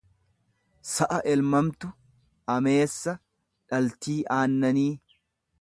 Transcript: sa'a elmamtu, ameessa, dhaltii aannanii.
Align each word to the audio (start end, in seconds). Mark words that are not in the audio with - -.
sa'a 0.91 1.19
elmamtu, 1.33 1.91
ameessa, 2.55 3.17
dhaltii 3.75 4.21
aannanii. 4.39 4.91